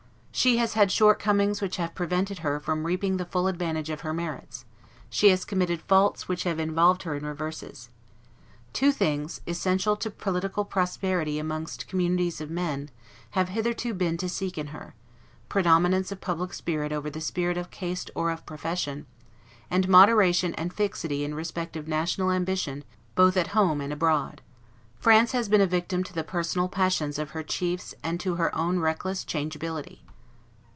She 0.33 0.57
has 0.57 0.73
had 0.73 0.91
shortcomings 0.91 1.61
which 1.61 1.75
have 1.75 1.93
prevented 1.93 2.39
her 2.39 2.59
from 2.59 2.85
reaping 2.85 3.17
the 3.17 3.25
full 3.25 3.47
advantage 3.47 3.89
of 3.91 4.01
her 4.01 4.13
merits; 4.13 4.63
she 5.09 5.29
has 5.29 5.43
committed 5.45 5.81
faults 5.83 6.27
which 6.29 6.45
have 6.45 6.57
involved 6.57 7.03
her 7.03 7.13
in 7.15 7.25
reverses. 7.25 7.89
Two 8.73 8.91
things, 8.93 9.41
essential 9.45 9.95
to 9.97 10.09
political 10.09 10.63
prosperity 10.65 11.37
amongst 11.37 11.87
communities 11.87 12.39
of 12.41 12.49
men, 12.49 12.89
have 13.31 13.49
hitherto 13.49 13.93
been 13.93 14.15
to 14.17 14.29
seek 14.29 14.57
in 14.57 14.67
her; 14.67 14.95
predominance 15.49 16.13
of 16.13 16.21
public 16.21 16.53
spirit 16.53 16.91
over 16.93 17.09
the 17.09 17.21
spirit 17.21 17.57
of 17.57 17.69
caste 17.69 18.09
or 18.15 18.31
of 18.31 18.45
profession, 18.45 19.05
and 19.69 19.89
moderation 19.89 20.55
and 20.55 20.73
fixity 20.73 21.23
in 21.25 21.35
respect 21.35 21.75
of 21.75 21.89
national 21.89 22.31
ambition 22.31 22.83
both 23.15 23.35
at 23.37 23.47
home 23.47 23.79
and 23.81 23.91
abroad. 23.93 24.41
France 24.95 25.33
has 25.33 25.49
been 25.49 25.61
a 25.61 25.67
victim 25.67 26.03
to 26.05 26.13
the 26.13 26.23
personal 26.23 26.69
passions 26.69 27.19
of 27.19 27.31
her 27.31 27.43
chiefs 27.43 27.93
and 28.01 28.17
to 28.19 28.35
her 28.35 28.55
own 28.55 28.79
reckless 28.79 29.23
changeability. 29.25 30.03